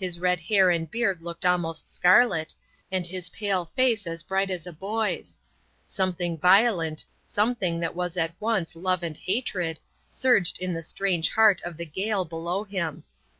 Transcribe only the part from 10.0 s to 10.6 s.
surged